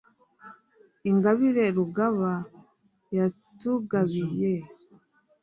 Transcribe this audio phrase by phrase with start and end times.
[1.09, 2.33] Ingabire Rugaba
[3.17, 4.53] yatugabiye!